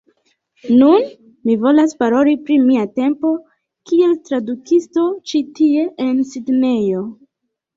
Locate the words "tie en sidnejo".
5.61-7.07